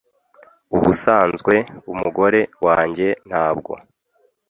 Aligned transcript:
Ubusanzwe 0.75 1.55
umugore 1.91 2.41
wanjye 2.65 3.07
ntabwo 3.27 3.73